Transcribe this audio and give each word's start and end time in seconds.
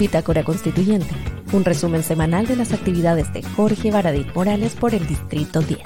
Bitácora 0.00 0.44
Constituyente, 0.44 1.14
un 1.52 1.62
resumen 1.62 2.02
semanal 2.02 2.46
de 2.46 2.56
las 2.56 2.72
actividades 2.72 3.30
de 3.34 3.42
Jorge 3.42 3.90
Baradit 3.90 4.34
Morales 4.34 4.72
por 4.72 4.94
el 4.94 5.06
Distrito 5.06 5.60
10. 5.60 5.78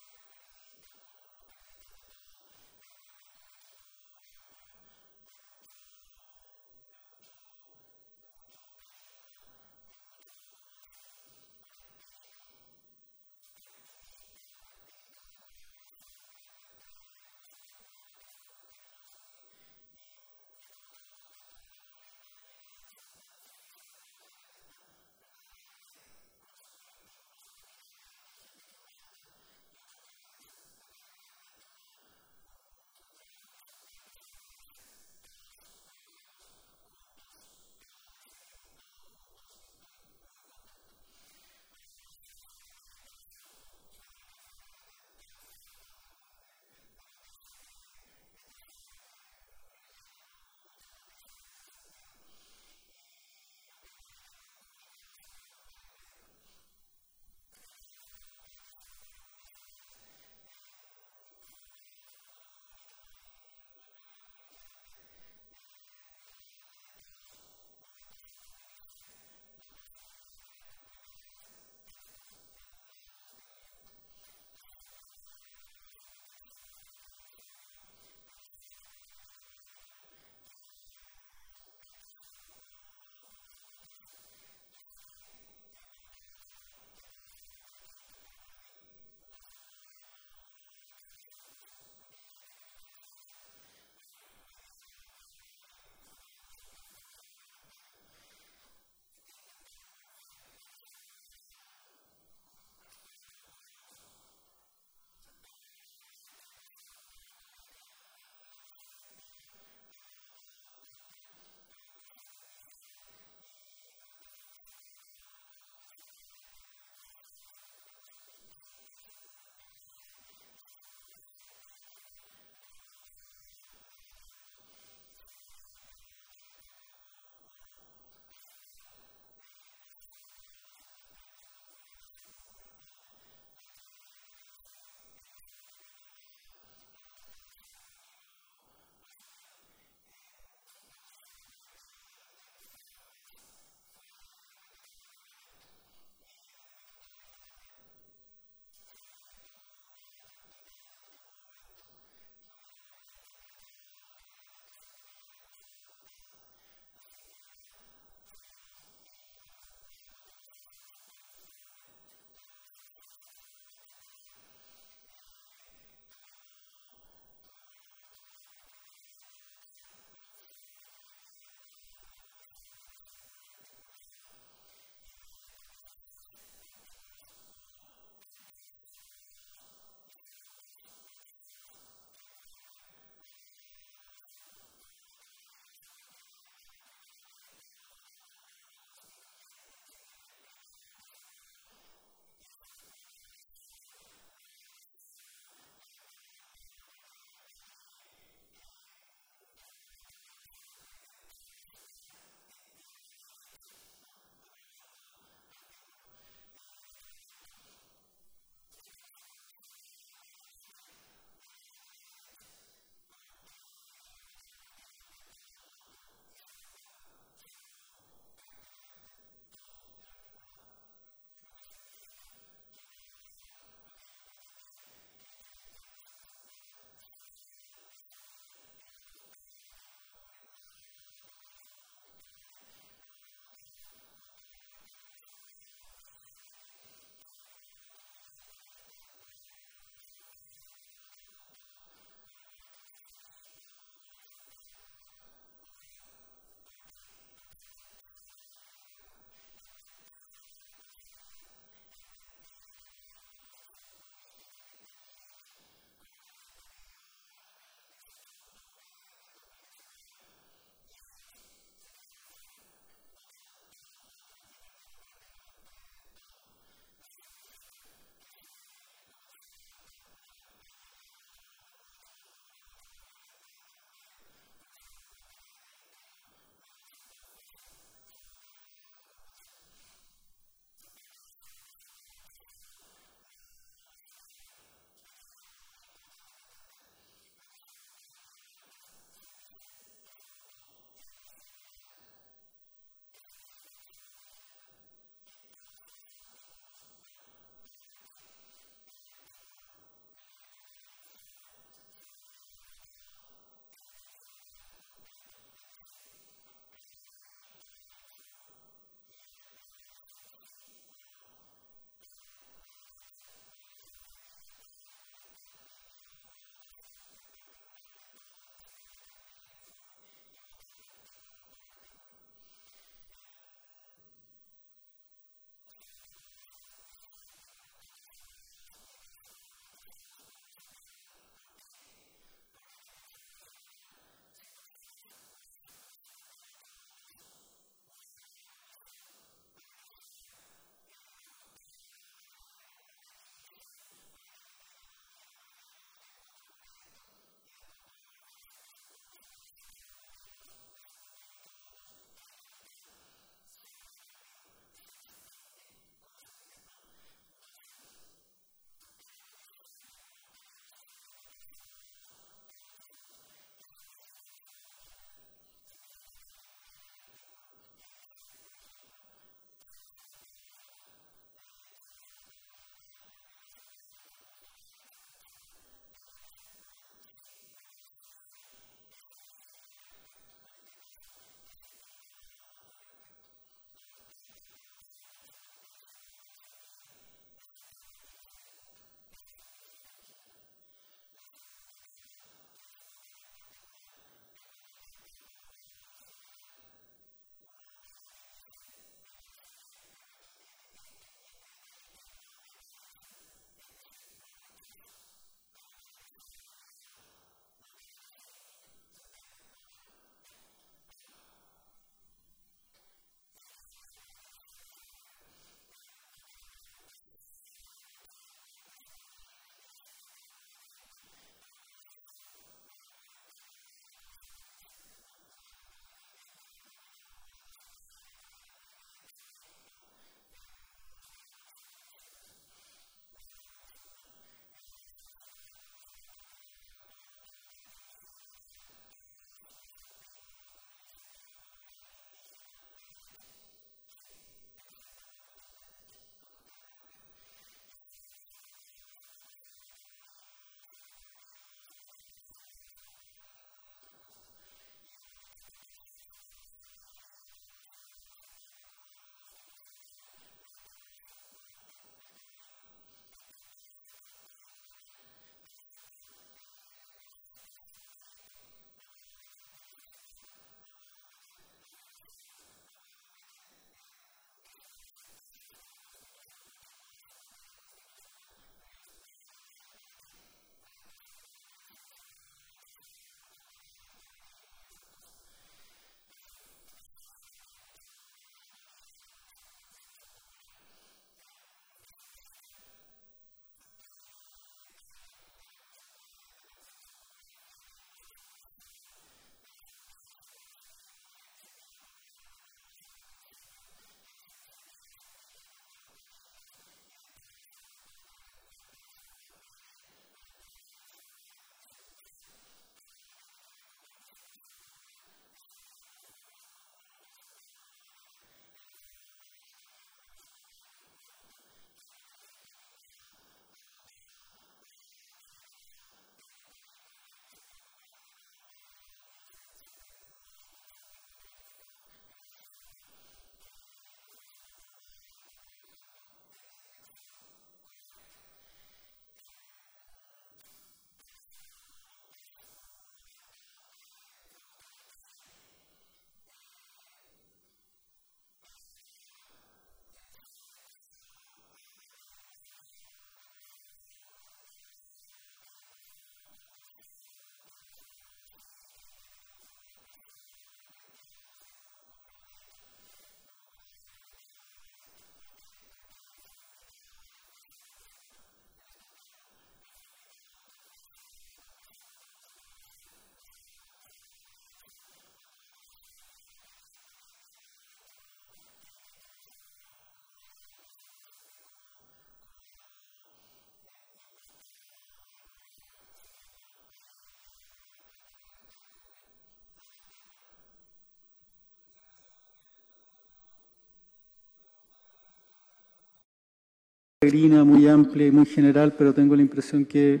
Muy 597.44 597.68
amplia 597.68 598.06
y 598.06 598.10
muy 598.10 598.24
general, 598.24 598.74
pero 598.76 598.94
tengo 598.94 599.14
la 599.14 599.22
impresión 599.22 599.64
que, 599.66 600.00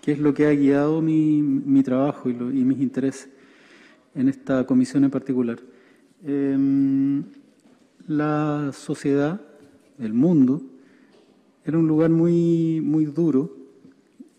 que 0.00 0.12
es 0.12 0.18
lo 0.18 0.32
que 0.32 0.46
ha 0.46 0.50
guiado 0.50 1.02
mi, 1.02 1.42
mi 1.42 1.82
trabajo 1.82 2.30
y, 2.30 2.32
lo, 2.32 2.50
y, 2.50 2.64
mis 2.64 2.80
intereses 2.80 3.28
en 4.14 4.28
esta 4.28 4.64
comisión 4.66 5.04
en 5.04 5.10
particular. 5.10 5.58
Eh, 6.24 7.22
la 8.08 8.70
sociedad, 8.72 9.40
el 9.98 10.14
mundo, 10.14 10.62
era 11.64 11.78
un 11.78 11.86
lugar 11.86 12.10
muy, 12.10 12.80
muy 12.80 13.04
duro, 13.04 13.54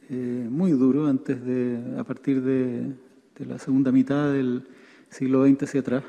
eh, 0.09 0.47
muy 0.49 0.71
duro 0.71 1.07
antes 1.07 1.45
de, 1.45 1.79
a 1.97 2.03
partir 2.03 2.41
de, 2.41 2.91
de, 3.37 3.45
la 3.45 3.59
segunda 3.59 3.91
mitad 3.91 4.33
del 4.33 4.63
siglo 5.09 5.45
XX 5.45 5.63
hacia 5.63 5.79
atrás. 5.81 6.03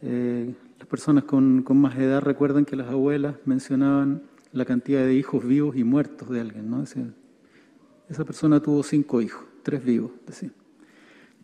Eh, 0.00 0.54
las 0.78 0.88
personas 0.88 1.24
con, 1.24 1.62
con, 1.62 1.76
más 1.76 1.96
edad 1.96 2.22
recuerdan 2.22 2.64
que 2.64 2.74
las 2.74 2.88
abuelas 2.88 3.36
mencionaban 3.44 4.31
la 4.52 4.64
cantidad 4.64 5.04
de 5.04 5.14
hijos 5.14 5.46
vivos 5.46 5.76
y 5.76 5.84
muertos 5.84 6.28
de 6.28 6.40
alguien, 6.40 6.70
¿no? 6.70 6.82
Ese, 6.82 7.06
esa 8.08 8.24
persona 8.24 8.60
tuvo 8.60 8.82
cinco 8.82 9.20
hijos, 9.22 9.44
tres 9.62 9.84
vivos, 9.84 10.10
decía. 10.26 10.50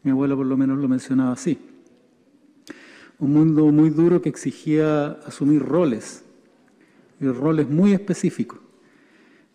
Mi 0.03 0.11
abuela 0.11 0.37
por 0.37 0.47
lo 0.47 0.57
menos 0.57 0.79
lo 0.79 0.89
mencionaba 0.89 1.33
así. 1.33 1.59
Un 3.19 3.33
mundo 3.33 3.67
muy 3.73 3.91
duro 3.91 4.23
que 4.23 4.29
exigía 4.29 5.13
asumir 5.27 5.63
roles, 5.63 6.25
y 7.21 7.27
roles 7.27 7.69
muy 7.69 7.93
específicos, 7.93 8.61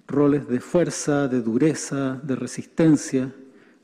roles 0.08 0.48
de 0.48 0.60
fuerza, 0.60 1.28
de 1.28 1.42
dureza, 1.42 2.20
de 2.24 2.36
resistencia, 2.36 3.34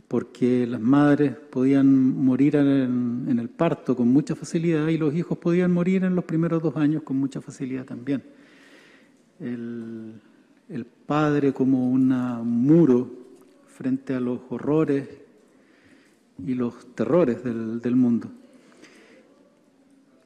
porque 0.07 0.65
las 0.65 0.81
madres 0.81 1.35
podían 1.51 2.17
morir 2.17 2.55
en, 2.55 3.37
el 3.39 3.47
parto 3.47 3.95
con 3.95 4.07
mucha 4.07 4.35
facilidad 4.35 4.87
y 4.87 4.97
los 4.97 5.13
hijos 5.13 5.37
podían 5.37 5.71
morir 5.71 6.03
en 6.03 6.15
los 6.15 6.25
primeros 6.25 6.63
dos 6.63 6.75
años 6.75 7.03
con 7.03 7.17
mucha 7.17 7.41
facilidad 7.41 7.85
también. 7.85 8.23
El, 9.39 10.21
el 10.69 10.85
padre 10.85 11.53
como 11.53 11.89
un 11.89 12.09
muro 12.43 13.09
frente 13.67 14.13
a 14.13 14.19
los 14.19 14.39
horrores 14.49 15.07
y 16.45 16.53
los 16.53 16.95
terrores 16.95 17.43
del, 17.43 17.81
del 17.81 17.95
mundo. 17.95 18.29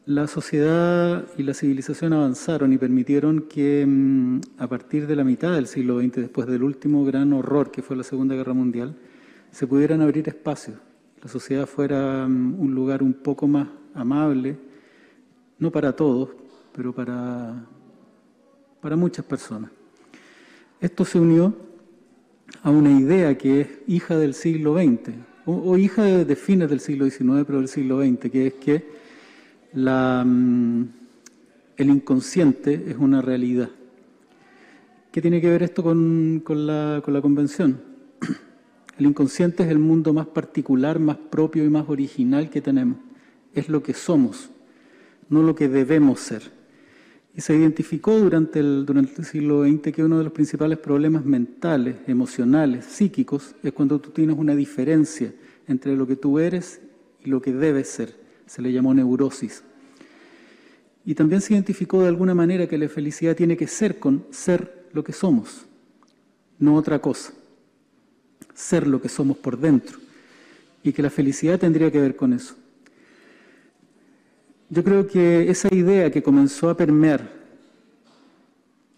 La 0.05 0.27
sociedad 0.27 1.25
y 1.37 1.43
la 1.43 1.53
civilización 1.53 2.11
avanzaron 2.11 2.73
y 2.73 2.77
permitieron 2.77 3.43
que 3.43 3.85
mm, 3.87 4.41
a 4.57 4.67
partir 4.67 5.07
de 5.07 5.15
la 5.15 5.23
mitad 5.23 5.53
del 5.53 5.67
siglo 5.67 6.01
XX, 6.01 6.15
después 6.15 6.45
del 6.47 6.63
último 6.63 7.05
gran 7.05 7.31
horror 7.31 7.71
que 7.71 7.81
fue 7.81 7.95
la 7.95 8.03
Segunda 8.03 8.35
Guerra 8.35 8.53
Mundial, 8.53 8.95
se 9.51 9.65
pudieran 9.65 10.01
abrir 10.01 10.27
espacios, 10.27 10.77
la 11.21 11.29
sociedad 11.29 11.65
fuera 11.65 12.27
mm, 12.27 12.59
un 12.59 12.75
lugar 12.75 13.01
un 13.01 13.13
poco 13.13 13.47
más 13.47 13.69
amable, 13.93 14.57
no 15.57 15.71
para 15.71 15.95
todos, 15.95 16.31
pero 16.75 16.93
para, 16.93 17.65
para 18.83 18.97
muchas 18.97 19.23
personas. 19.23 19.71
Esto 20.81 21.05
se 21.05 21.17
unió 21.17 21.55
a 22.63 22.69
una 22.69 22.91
idea 22.91 23.37
que 23.37 23.61
es 23.61 23.67
hija 23.87 24.17
del 24.17 24.33
siglo 24.33 24.75
XX, 24.75 25.13
o, 25.45 25.77
hija 25.77 26.03
de, 26.03 26.35
fines 26.35 26.69
del 26.69 26.81
siglo 26.81 27.09
XIX, 27.09 27.45
pero 27.45 27.59
del 27.59 27.69
siglo 27.69 28.01
XX, 28.01 28.29
que 28.29 28.47
es 28.47 28.53
que 28.55 28.85
mm, 29.73 30.83
el 31.77 31.89
inconsciente 31.89 32.83
es 32.87 32.97
una 32.97 33.21
realidad. 33.21 33.69
¿Qué 35.13 35.21
tiene 35.21 35.39
que 35.39 35.49
ver 35.49 35.63
esto 35.63 35.81
con, 35.81 36.43
la, 36.45 37.01
con 37.05 37.13
la 37.13 37.21
convención? 37.21 37.79
El 38.97 39.07
inconsciente 39.07 39.63
es 39.63 39.69
el 39.69 39.79
mundo 39.79 40.13
más 40.13 40.27
particular, 40.27 40.99
más 40.99 41.17
propio 41.17 41.65
y 41.65 41.69
más 41.69 41.89
original 41.89 42.49
que 42.51 42.61
tenemos. 42.61 42.97
Es 43.55 43.67
lo 43.67 43.81
que 43.81 43.95
somos, 43.95 44.51
no 45.29 45.41
lo 45.41 45.55
que 45.55 45.67
debemos 45.67 46.19
ser. 46.19 46.62
Y 47.35 47.41
se 47.41 47.55
identificó 47.55 48.19
durante 48.19 48.59
el, 48.59 48.85
durante 48.85 49.21
el 49.21 49.25
siglo 49.25 49.63
XX 49.63 49.91
que 49.91 50.03
uno 50.03 50.19
de 50.19 50.23
los 50.23 50.33
principales 50.33 50.77
problemas 50.77 51.25
mentales, 51.25 51.95
emocionales, 52.07 52.85
psíquicos, 52.85 53.55
es 53.63 53.73
cuando 53.73 53.99
tú 53.99 54.11
tienes 54.11 54.37
una 54.37 54.55
diferencia 54.55 55.33
entre 55.67 55.95
lo 55.95 56.05
que 56.05 56.15
tú 56.15 56.37
eres 56.37 56.79
y 57.23 57.29
lo 57.29 57.41
que 57.41 57.53
debes 57.53 57.89
ser 57.89 58.15
se 58.45 58.61
le 58.61 58.71
llamó 58.71 58.93
neurosis. 58.93 59.63
Y 61.05 61.15
también 61.15 61.41
se 61.41 61.53
identificó 61.53 62.01
de 62.01 62.07
alguna 62.07 62.35
manera 62.35 62.67
que 62.67 62.77
la 62.77 62.87
felicidad 62.87 63.35
tiene 63.35 63.57
que 63.57 63.67
ser 63.67 63.99
con 63.99 64.25
ser 64.31 64.87
lo 64.93 65.03
que 65.03 65.11
somos, 65.11 65.65
no 66.59 66.75
otra 66.75 66.99
cosa. 66.99 67.33
Ser 68.53 68.87
lo 68.87 69.01
que 69.01 69.09
somos 69.09 69.37
por 69.37 69.57
dentro. 69.57 69.97
Y 70.83 70.93
que 70.93 71.01
la 71.01 71.09
felicidad 71.09 71.59
tendría 71.59 71.91
que 71.91 71.99
ver 71.99 72.15
con 72.15 72.33
eso. 72.33 72.55
Yo 74.73 74.83
creo 74.83 75.05
que 75.05 75.51
esa 75.51 75.71
idea 75.71 76.09
que 76.09 76.23
comenzó 76.23 76.67
a 76.67 76.75
permear 76.75 77.31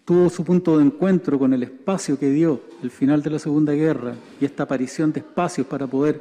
tuvo 0.06 0.30
su 0.30 0.42
punto 0.42 0.78
de 0.78 0.84
encuentro 0.86 1.38
con 1.38 1.52
el 1.52 1.64
espacio 1.64 2.18
que 2.18 2.30
dio 2.30 2.62
el 2.82 2.90
final 2.90 3.22
de 3.22 3.28
la 3.28 3.38
Segunda 3.38 3.74
Guerra 3.74 4.14
y 4.40 4.46
esta 4.46 4.62
aparición 4.62 5.12
de 5.12 5.20
espacios 5.20 5.66
para 5.66 5.86
poder 5.86 6.18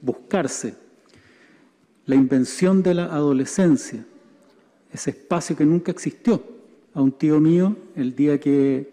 buscarse 0.00 0.76
la 2.06 2.14
invención 2.14 2.80
de 2.80 2.94
la 2.94 3.06
adolescencia, 3.06 4.04
ese 4.92 5.10
espacio 5.10 5.56
que 5.56 5.64
nunca 5.64 5.90
existió. 5.90 6.40
A 6.94 7.02
un 7.02 7.10
tío 7.10 7.40
mío, 7.40 7.74
el 7.96 8.14
día 8.14 8.38
que 8.38 8.88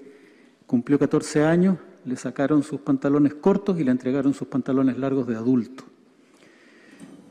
cumplió 0.66 0.98
14 0.98 1.44
años, 1.44 1.78
le 2.04 2.16
sacaron 2.16 2.64
sus 2.64 2.80
pantalones 2.80 3.36
cortos 3.36 3.80
y 3.80 3.84
le 3.84 3.92
entregaron 3.92 4.34
sus 4.34 4.48
pantalones 4.48 4.98
largos 4.98 5.28
de 5.28 5.36
adulto. 5.36 5.84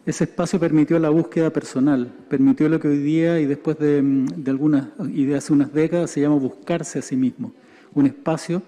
Ese 0.08 0.24
espacio 0.24 0.58
permitió 0.58 0.98
la 0.98 1.10
búsqueda 1.10 1.50
personal, 1.50 2.10
permitió 2.30 2.66
lo 2.70 2.80
que 2.80 2.88
hoy 2.88 2.96
día 2.96 3.38
y 3.40 3.44
después 3.44 3.78
de, 3.78 4.00
de 4.00 4.50
algunas 4.50 4.86
y 5.12 5.26
de 5.26 5.36
hace 5.36 5.52
unas 5.52 5.70
décadas 5.70 6.10
se 6.10 6.22
llama 6.22 6.36
buscarse 6.36 6.98
a 6.98 7.02
sí 7.02 7.14
mismo. 7.14 7.52
Un 7.92 8.06
espacio 8.06 8.62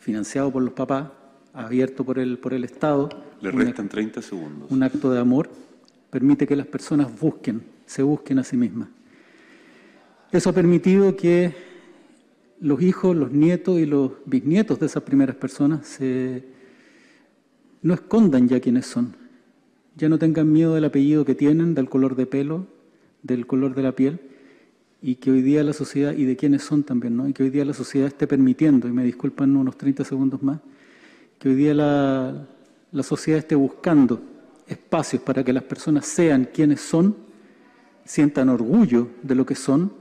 financiado 0.00 0.50
por 0.50 0.64
los 0.64 0.74
papás, 0.74 1.10
abierto 1.52 2.02
por 2.02 2.18
el, 2.18 2.38
por 2.38 2.54
el 2.54 2.64
Estado. 2.64 3.08
Le 3.40 3.52
restan 3.52 3.84
un, 3.84 3.88
30 3.88 4.20
segundos. 4.20 4.68
Un 4.68 4.82
acto 4.82 5.12
de 5.12 5.20
amor 5.20 5.48
permite 6.10 6.44
que 6.44 6.56
las 6.56 6.66
personas 6.66 7.06
busquen, 7.20 7.62
se 7.86 8.02
busquen 8.02 8.40
a 8.40 8.42
sí 8.42 8.56
mismas. 8.56 8.88
Eso 10.32 10.50
ha 10.50 10.52
permitido 10.52 11.16
que 11.16 11.54
los 12.58 12.82
hijos, 12.82 13.14
los 13.14 13.30
nietos 13.30 13.78
y 13.78 13.86
los 13.86 14.10
bisnietos 14.26 14.80
de 14.80 14.86
esas 14.86 15.04
primeras 15.04 15.36
personas 15.36 15.86
se, 15.86 16.42
no 17.80 17.94
escondan 17.94 18.48
ya 18.48 18.58
quiénes 18.58 18.86
son, 18.86 19.27
ya 19.98 20.08
no 20.08 20.18
tengan 20.18 20.50
miedo 20.52 20.74
del 20.74 20.84
apellido 20.84 21.24
que 21.24 21.34
tienen, 21.34 21.74
del 21.74 21.88
color 21.88 22.14
de 22.14 22.26
pelo, 22.26 22.66
del 23.22 23.46
color 23.46 23.74
de 23.74 23.82
la 23.82 23.92
piel, 23.92 24.20
y 25.02 25.16
que 25.16 25.32
hoy 25.32 25.42
día 25.42 25.64
la 25.64 25.72
sociedad, 25.72 26.12
y 26.12 26.24
de 26.24 26.36
quiénes 26.36 26.62
son 26.62 26.84
también, 26.84 27.16
¿no? 27.16 27.28
y 27.28 27.32
que 27.32 27.42
hoy 27.42 27.50
día 27.50 27.64
la 27.64 27.74
sociedad 27.74 28.06
esté 28.06 28.26
permitiendo, 28.28 28.86
y 28.86 28.92
me 28.92 29.04
disculpan 29.04 29.56
unos 29.56 29.76
30 29.76 30.04
segundos 30.04 30.40
más, 30.40 30.60
que 31.38 31.48
hoy 31.48 31.56
día 31.56 31.74
la, 31.74 32.46
la 32.92 33.02
sociedad 33.02 33.40
esté 33.40 33.56
buscando 33.56 34.20
espacios 34.68 35.20
para 35.22 35.42
que 35.42 35.52
las 35.52 35.64
personas 35.64 36.06
sean 36.06 36.48
quienes 36.52 36.80
son, 36.80 37.16
sientan 38.04 38.48
orgullo 38.48 39.08
de 39.22 39.34
lo 39.34 39.44
que 39.44 39.54
son 39.54 39.92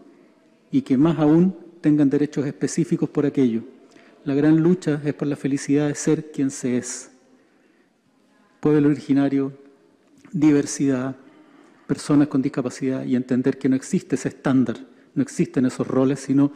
y 0.72 0.82
que 0.82 0.96
más 0.98 1.18
aún 1.20 1.56
tengan 1.82 2.10
derechos 2.10 2.46
específicos 2.46 3.10
por 3.10 3.26
aquello. 3.26 3.64
La 4.26 4.36
gran 4.36 4.58
lucha 4.58 5.02
es 5.04 5.14
por 5.14 5.28
la 5.28 5.36
felicidad 5.36 5.88
de 5.88 5.96
ser 5.96 6.32
quien 6.32 6.52
se 6.52 6.78
es. 6.78 7.12
Pueblo 8.60 8.90
originario, 8.90 9.54
diversidad, 10.32 11.16
personas 11.88 12.28
con 12.28 12.42
discapacidad 12.42 13.06
y 13.06 13.16
entender 13.16 13.58
que 13.58 13.70
no 13.70 13.76
existe 13.76 14.16
ese 14.16 14.30
estándar, 14.30 14.78
no 15.16 15.24
existen 15.24 15.66
esos 15.66 15.88
roles, 15.88 16.20
sino 16.20 16.52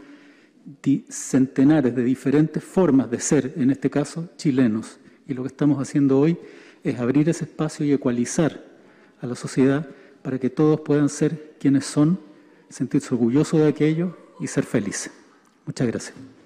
centenares 1.10 1.96
de 1.96 2.04
diferentes 2.04 2.64
formas 2.64 3.10
de 3.10 3.20
ser, 3.20 3.54
en 3.58 3.72
este 3.72 3.90
caso 3.90 4.30
chilenos. 4.38 5.00
Y 5.28 5.34
lo 5.34 5.44
que 5.44 5.48
estamos 5.48 5.82
haciendo 5.82 6.20
hoy 6.20 6.38
es 6.84 7.00
abrir 7.00 7.30
ese 7.30 7.46
espacio 7.46 7.86
y 7.86 7.94
ecualizar 7.94 8.64
a 9.22 9.28
la 9.28 9.36
sociedad 9.36 9.88
para 10.22 10.40
que 10.40 10.50
todos 10.50 10.82
puedan 10.82 11.10
ser 11.10 11.56
quienes 11.60 11.86
son, 11.86 12.20
sentirse 12.70 13.14
orgullosos 13.14 13.60
de 13.60 13.68
aquello 13.68 14.18
y 14.40 14.48
ser 14.48 14.64
felices. 14.64 15.12
Muchas 15.66 15.88
gracias. 15.88 16.41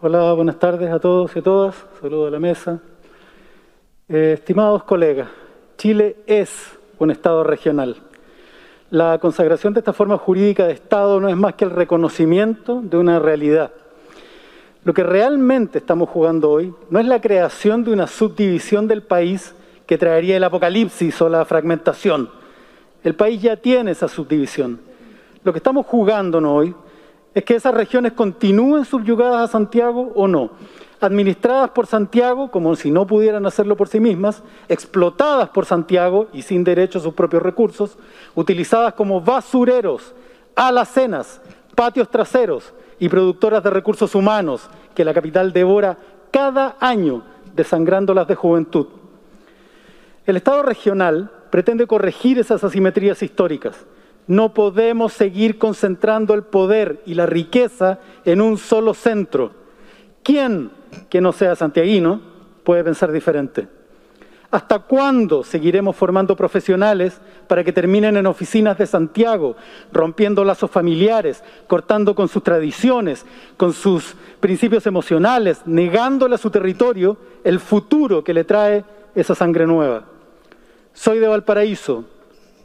Hola, 0.00 0.32
buenas 0.32 0.58
tardes 0.58 0.90
a 0.90 0.98
todos 0.98 1.34
y 1.34 1.38
a 1.38 1.42
todas. 1.42 1.76
Saludo 2.00 2.26
a 2.26 2.30
la 2.30 2.40
mesa. 2.40 2.80
Eh, 4.08 4.32
estimados 4.34 4.82
colegas, 4.82 5.28
Chile 5.78 6.16
es 6.26 6.50
un 6.98 7.12
Estado 7.12 7.44
regional. 7.44 7.96
La 8.90 9.18
consagración 9.18 9.72
de 9.72 9.78
esta 9.78 9.92
forma 9.92 10.18
jurídica 10.18 10.66
de 10.66 10.72
Estado 10.72 11.20
no 11.20 11.28
es 11.28 11.36
más 11.36 11.54
que 11.54 11.64
el 11.64 11.70
reconocimiento 11.70 12.82
de 12.82 12.96
una 12.96 13.20
realidad. 13.20 13.70
Lo 14.82 14.92
que 14.92 15.04
realmente 15.04 15.78
estamos 15.78 16.08
jugando 16.10 16.50
hoy 16.50 16.74
no 16.90 16.98
es 16.98 17.06
la 17.06 17.20
creación 17.20 17.84
de 17.84 17.92
una 17.92 18.08
subdivisión 18.08 18.88
del 18.88 19.02
país 19.02 19.54
que 19.86 19.96
traería 19.96 20.36
el 20.36 20.44
apocalipsis 20.44 21.22
o 21.22 21.28
la 21.28 21.44
fragmentación. 21.44 22.28
El 23.04 23.14
país 23.14 23.40
ya 23.40 23.56
tiene 23.56 23.92
esa 23.92 24.08
subdivisión. 24.08 24.80
Lo 25.44 25.52
que 25.52 25.58
estamos 25.58 25.86
jugándonos 25.86 26.52
hoy 26.52 26.74
es 27.34 27.44
que 27.44 27.56
esas 27.56 27.74
regiones 27.74 28.12
continúen 28.12 28.84
subyugadas 28.84 29.48
a 29.48 29.52
Santiago 29.52 30.12
o 30.14 30.28
no, 30.28 30.50
administradas 31.00 31.70
por 31.70 31.86
Santiago 31.86 32.50
como 32.50 32.76
si 32.76 32.90
no 32.90 33.06
pudieran 33.06 33.44
hacerlo 33.46 33.76
por 33.76 33.88
sí 33.88 34.00
mismas, 34.00 34.42
explotadas 34.68 35.48
por 35.48 35.66
Santiago 35.66 36.28
y 36.32 36.42
sin 36.42 36.64
derecho 36.64 36.98
a 36.98 37.02
sus 37.02 37.14
propios 37.14 37.42
recursos, 37.42 37.98
utilizadas 38.34 38.94
como 38.94 39.20
basureros, 39.20 40.14
alacenas, 40.54 41.40
patios 41.74 42.08
traseros 42.08 42.72
y 43.00 43.08
productoras 43.08 43.62
de 43.64 43.70
recursos 43.70 44.14
humanos 44.14 44.70
que 44.94 45.04
la 45.04 45.12
capital 45.12 45.52
devora 45.52 45.98
cada 46.30 46.76
año, 46.80 47.22
desangrándolas 47.54 48.28
de 48.28 48.34
juventud. 48.36 48.86
El 50.26 50.36
Estado 50.36 50.62
regional 50.62 51.30
pretende 51.50 51.86
corregir 51.86 52.38
esas 52.38 52.64
asimetrías 52.64 53.22
históricas. 53.22 53.76
No 54.26 54.54
podemos 54.54 55.12
seguir 55.12 55.58
concentrando 55.58 56.34
el 56.34 56.44
poder 56.44 57.02
y 57.04 57.14
la 57.14 57.26
riqueza 57.26 57.98
en 58.24 58.40
un 58.40 58.56
solo 58.56 58.94
centro. 58.94 59.52
¿Quién 60.22 60.70
que 61.10 61.20
no 61.20 61.32
sea 61.32 61.54
santiaguino 61.54 62.20
puede 62.62 62.82
pensar 62.84 63.12
diferente? 63.12 63.68
¿Hasta 64.50 64.78
cuándo 64.78 65.42
seguiremos 65.42 65.96
formando 65.96 66.36
profesionales 66.36 67.20
para 67.48 67.64
que 67.64 67.72
terminen 67.72 68.16
en 68.16 68.26
oficinas 68.26 68.78
de 68.78 68.86
Santiago, 68.86 69.56
rompiendo 69.92 70.44
lazos 70.44 70.70
familiares, 70.70 71.42
cortando 71.66 72.14
con 72.14 72.28
sus 72.28 72.42
tradiciones, 72.44 73.26
con 73.56 73.72
sus 73.72 74.14
principios 74.38 74.86
emocionales, 74.86 75.62
negándole 75.66 76.36
a 76.36 76.38
su 76.38 76.50
territorio 76.50 77.16
el 77.42 77.58
futuro 77.58 78.22
que 78.22 78.32
le 78.32 78.44
trae 78.44 78.84
esa 79.16 79.34
sangre 79.34 79.66
nueva? 79.66 80.04
Soy 80.92 81.18
de 81.18 81.26
Valparaíso, 81.26 82.04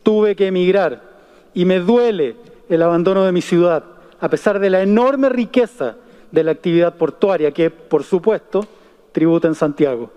tuve 0.04 0.36
que 0.36 0.46
emigrar 0.46 1.09
y 1.54 1.66
me 1.66 1.80
duele 1.80 2.36
el 2.70 2.82
abandono 2.82 3.26
de 3.26 3.32
mi 3.32 3.42
ciudad, 3.42 3.84
a 4.20 4.30
pesar 4.30 4.60
de 4.60 4.70
la 4.70 4.82
enorme 4.82 5.30
riqueza 5.30 5.96
de 6.32 6.44
la 6.44 6.52
actividad 6.52 6.96
portuaria 6.96 7.52
que, 7.52 7.70
por 7.70 8.04
supuesto, 8.04 8.66
tributa 9.12 9.48
en 9.48 9.56
Santiago. 9.56 10.12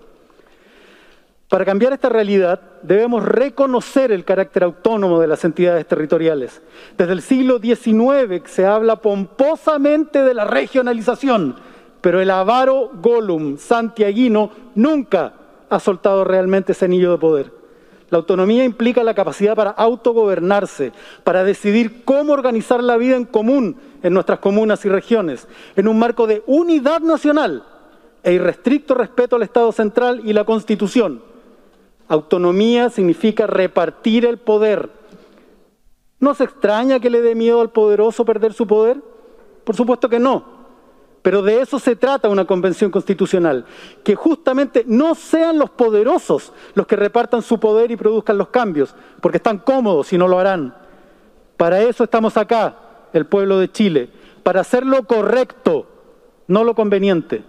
Para 1.49 1.65
cambiar 1.65 1.93
esta 1.93 2.09
realidad 2.09 2.59
debemos 2.81 3.23
reconocer 3.23 4.11
el 4.11 4.25
carácter 4.25 4.63
autónomo 4.63 5.19
de 5.19 5.27
las 5.27 5.45
entidades 5.45 5.85
territoriales. 5.85 6.61
Desde 6.97 7.13
el 7.13 7.21
siglo 7.21 7.59
XIX 7.59 8.41
se 8.45 8.65
habla 8.65 8.95
pomposamente 8.95 10.23
de 10.23 10.33
la 10.33 10.45
regionalización, 10.45 11.55
pero 12.01 12.19
el 12.21 12.31
avaro 12.31 12.89
Gollum 12.95 13.57
santiaguino 13.57 14.49
nunca 14.73 15.33
ha 15.69 15.79
soltado 15.79 16.23
realmente 16.23 16.71
ese 16.71 16.85
anillo 16.85 17.11
de 17.11 17.17
poder. 17.19 17.62
La 18.13 18.19
autonomía 18.19 18.63
implica 18.63 19.03
la 19.03 19.15
capacidad 19.15 19.55
para 19.55 19.71
autogobernarse, 19.71 20.91
para 21.23 21.43
decidir 21.43 22.05
cómo 22.05 22.33
organizar 22.33 22.83
la 22.83 22.95
vida 22.95 23.15
en 23.15 23.25
común 23.25 23.75
en 24.03 24.13
nuestras 24.13 24.37
comunas 24.37 24.85
y 24.85 24.89
regiones, 24.89 25.47
en 25.75 25.87
un 25.87 25.97
marco 25.97 26.27
de 26.27 26.43
unidad 26.45 26.99
nacional 26.99 27.63
e 28.21 28.33
irrestricto 28.33 28.93
respeto 28.93 29.35
al 29.35 29.41
Estado 29.41 29.71
central 29.71 30.21
y 30.23 30.33
la 30.33 30.43
Constitución. 30.43 31.23
Autonomía 32.07 32.91
significa 32.91 33.47
repartir 33.47 34.27
el 34.27 34.37
poder. 34.37 34.91
¿No 36.19 36.35
se 36.35 36.43
extraña 36.43 36.99
que 36.99 37.09
le 37.09 37.23
dé 37.23 37.33
miedo 37.33 37.61
al 37.61 37.71
poderoso 37.71 38.25
perder 38.25 38.53
su 38.53 38.67
poder? 38.67 39.01
Por 39.63 39.75
supuesto 39.75 40.07
que 40.07 40.19
no. 40.19 40.52
Pero 41.23 41.41
de 41.41 41.61
eso 41.61 41.79
se 41.79 41.95
trata 41.95 42.27
una 42.27 42.45
convención 42.45 42.91
constitucional, 42.91 43.65
que 44.03 44.13
justamente 44.13 44.83
no 44.85 45.15
sean 45.15 45.57
los 45.57 45.69
poderosos 45.69 46.51
los 46.75 46.85
que 46.85 46.97
repartan 46.97 47.41
su 47.41 47.59
poder 47.59 47.89
y 47.91 47.95
produzcan 47.95 48.37
los 48.37 48.49
cambios, 48.49 48.93
porque 49.21 49.37
están 49.37 49.59
cómodos 49.59 50.11
y 50.11 50.17
no 50.17 50.27
lo 50.27 50.37
harán. 50.37 50.75
Para 51.55 51.81
eso 51.81 52.03
estamos 52.03 52.35
acá, 52.35 52.75
el 53.13 53.25
pueblo 53.25 53.57
de 53.57 53.71
Chile, 53.71 54.09
para 54.43 54.59
hacer 54.61 54.85
lo 54.85 55.05
correcto, 55.05 55.87
no 56.47 56.65
lo 56.65 56.75
conveniente. 56.75 57.41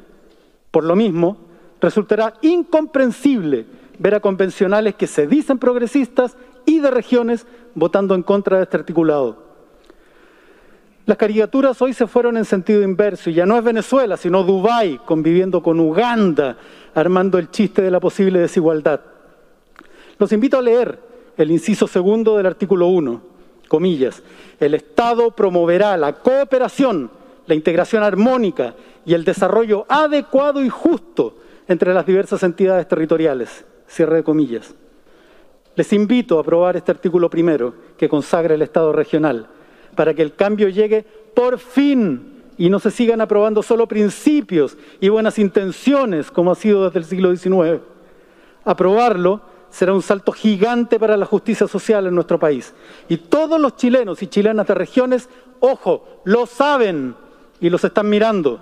Por 0.70 0.85
lo 0.85 0.95
mismo, 0.95 1.37
resultará 1.81 2.35
incomprensible 2.43 3.66
ver 3.99 4.14
a 4.14 4.20
convencionales 4.20 4.95
que 4.95 5.09
se 5.09 5.27
dicen 5.27 5.59
progresistas 5.59 6.37
y 6.64 6.79
de 6.79 6.93
regiones 6.93 7.45
votando 7.75 8.14
en 8.14 8.22
contra 8.22 8.59
de 8.59 8.62
este 8.62 8.77
articulado. 8.77 9.53
Las 11.07 11.18
caricaturas 11.18 11.80
hoy 11.82 11.92
se 11.92 12.07
fueron 12.07 12.38
en 12.38 12.46
sentido 12.46 12.82
inverso 12.82 13.28
y 13.28 13.34
ya 13.34 13.44
no 13.44 13.59
es 13.59 13.64
Venezuela, 13.64 14.16
sino 14.16 14.42
Dubái 14.42 14.98
conviviendo 15.05 15.62
con 15.62 15.78
Uganda, 15.78 16.57
armando 16.94 17.36
el 17.36 17.50
chiste 17.50 17.82
de 17.82 17.90
la 17.90 18.00
posible 18.00 18.38
desigualdad. 18.38 19.00
Los 20.18 20.32
invito 20.32 20.57
a 20.57 20.62
leer 20.62 20.98
el 21.36 21.50
inciso 21.50 21.86
segundo 21.86 22.38
del 22.38 22.46
artículo 22.46 22.86
1, 22.86 23.20
comillas. 23.68 24.22
El 24.59 24.72
Estado 24.72 25.30
promoverá 25.32 25.94
la 25.98 26.14
cooperación, 26.14 27.11
la 27.46 27.55
integración 27.55 28.02
armónica 28.02 28.74
y 29.05 29.12
el 29.12 29.24
desarrollo 29.24 29.84
adecuado 29.90 30.64
y 30.64 30.70
justo 30.70 31.36
entre 31.68 31.92
las 31.92 32.07
diversas 32.07 32.42
entidades 32.42 32.88
territoriales. 32.88 33.66
Cierre 33.86 34.16
de 34.16 34.24
comillas. 34.24 34.74
Les 35.76 35.92
invito 35.92 36.38
a 36.38 36.40
aprobar 36.40 36.76
este 36.76 36.92
artículo 36.92 37.28
primero 37.28 37.74
que 37.98 38.09
consagra 38.09 38.55
el 38.55 38.62
Estado 38.62 38.90
regional 38.90 39.48
para 39.95 40.14
que 40.14 40.22
el 40.22 40.34
cambio 40.34 40.68
llegue 40.68 41.05
por 41.34 41.59
fin 41.59 42.34
y 42.57 42.70
no 42.70 42.78
se 42.78 42.90
sigan 42.90 43.20
aprobando 43.20 43.62
solo 43.62 43.86
principios 43.86 44.76
y 45.01 45.09
buenas 45.09 45.38
intenciones 45.38 46.30
como 46.30 46.53
ha 46.53 46.55
sido 46.55 46.84
desde 46.84 47.01
el 47.01 47.05
siglo 47.05 47.34
XIX. 47.34 47.82
Aprobarlo 48.64 49.40
será 49.70 49.92
un 49.92 50.03
salto 50.03 50.30
gigante 50.30 51.01
para 51.01 51.16
la 51.16 51.26
justicia 51.26 51.66
social 51.66 52.07
en 52.07 52.14
nuestro 52.14 52.38
país. 52.38 52.72
Y 53.09 53.16
todos 53.16 53.61
los 53.61 53.76
chilenos 53.76 54.22
y 54.22 54.28
chilenas 54.28 54.68
de 54.68 54.74
regiones, 54.74 55.28
ojo, 55.59 56.20
lo 56.24 56.47
saben 56.47 57.16
y 57.61 57.70
los 57.70 57.82
están 57.82 58.09
mirando. 58.09 58.61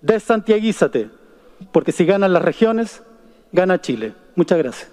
Desantiaguízate, 0.00 1.10
porque 1.70 1.92
si 1.92 2.04
ganan 2.04 2.32
las 2.32 2.42
regiones, 2.42 3.02
gana 3.52 3.80
Chile. 3.80 4.14
Muchas 4.34 4.58
gracias. 4.58 4.90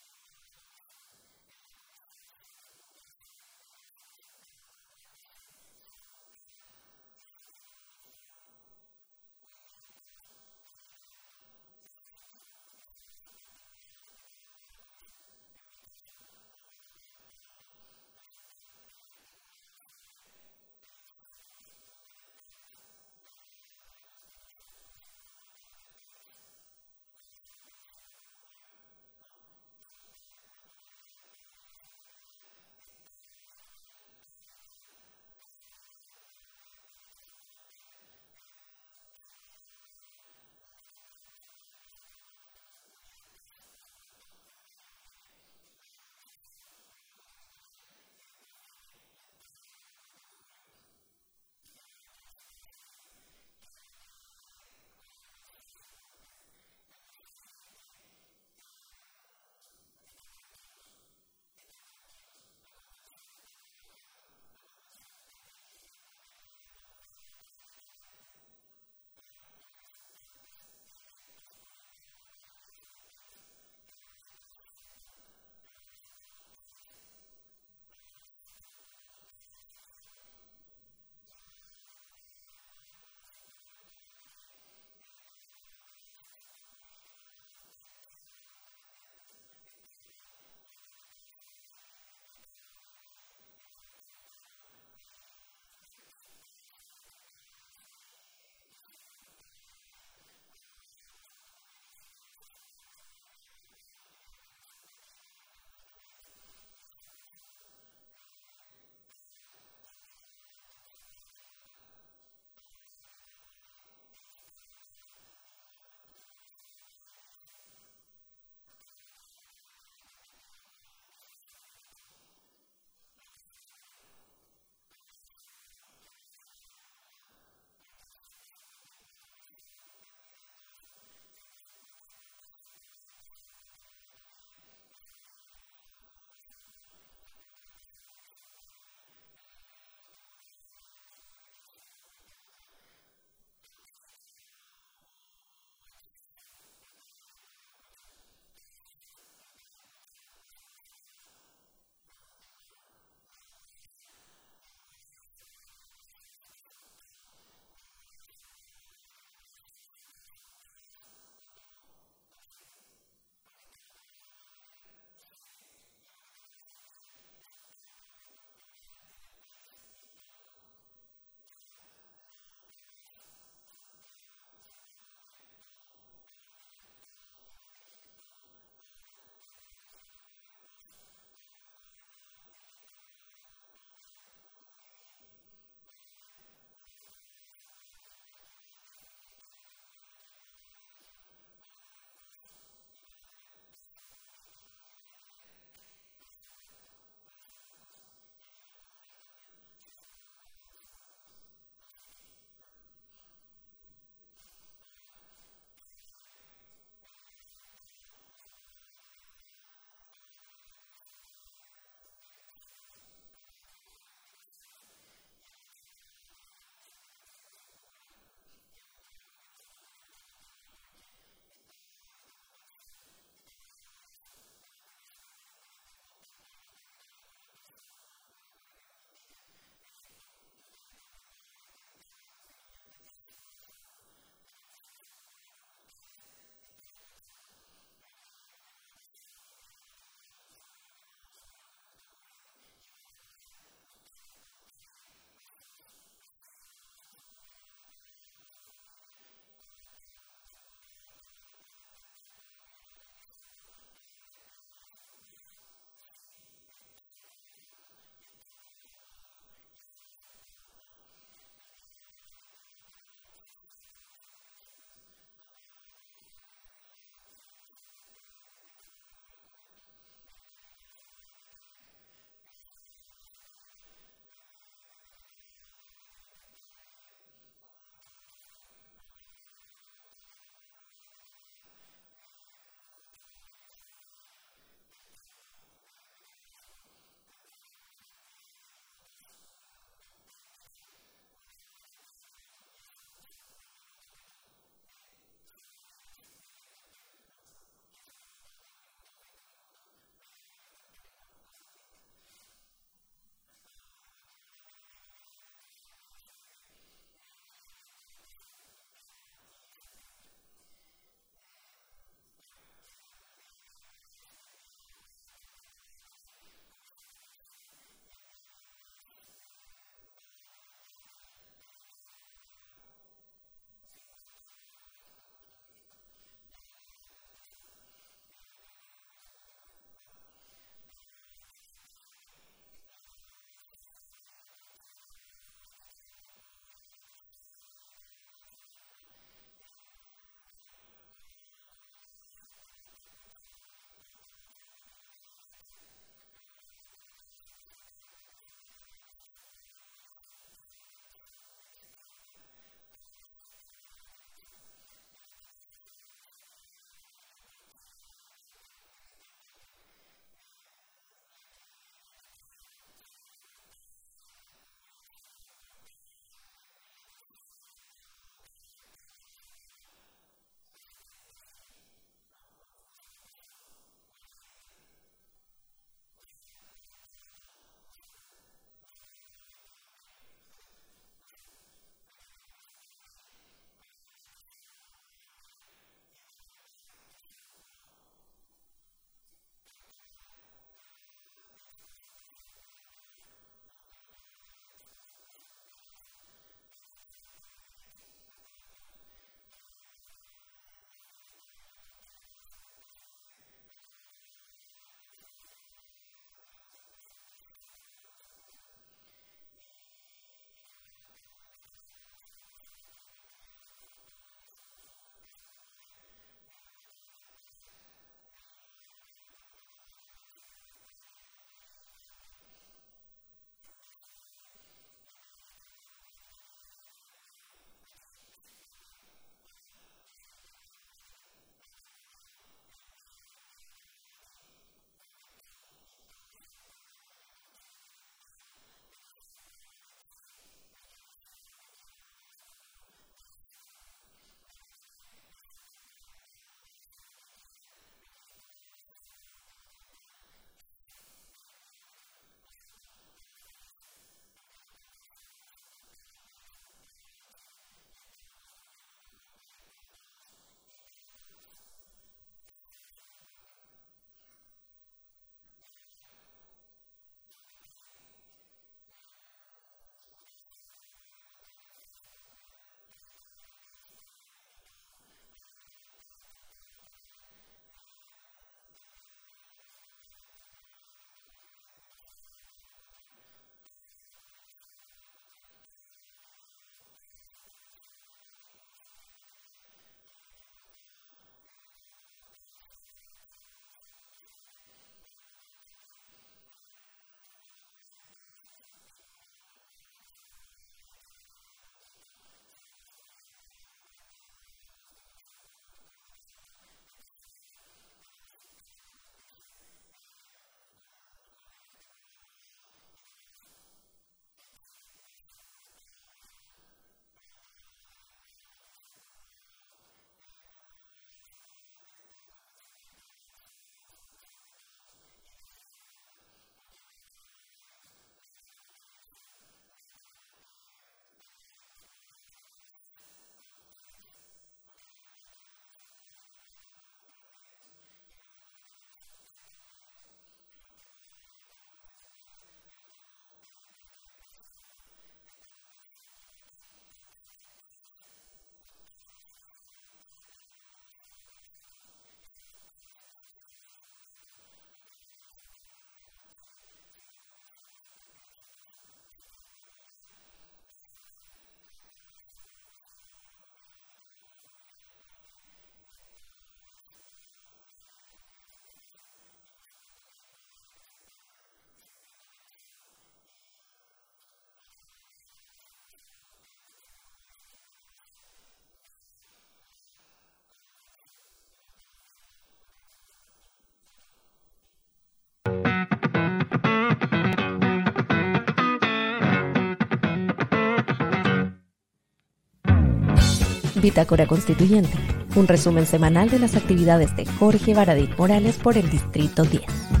Bitácora 593.81 594.27
Constituyente, 594.27 594.97
un 595.35 595.47
resumen 595.47 595.85
semanal 595.85 596.29
de 596.29 596.39
las 596.39 596.55
actividades 596.55 597.15
de 597.15 597.25
Jorge 597.25 597.73
Baradit 597.73 598.17
Morales 598.17 598.57
por 598.57 598.77
el 598.77 598.89
Distrito 598.89 599.43
10. 599.43 600.00